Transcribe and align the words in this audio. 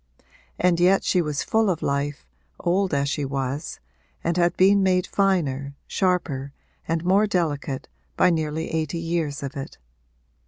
And 0.57 0.79
yet 0.79 1.03
she 1.03 1.21
was 1.21 1.43
full 1.43 1.69
of 1.69 1.83
life, 1.83 2.25
old 2.59 2.91
as 2.91 3.07
she 3.07 3.23
was, 3.23 3.79
and 4.23 4.35
had 4.35 4.57
been 4.57 4.81
made 4.81 5.05
finer, 5.05 5.75
sharper 5.85 6.53
and 6.87 7.05
more 7.05 7.27
delicate, 7.27 7.87
by 8.17 8.31
nearly 8.31 8.71
eighty 8.71 8.97
years 8.97 9.43
of 9.43 9.55
it. 9.55 9.77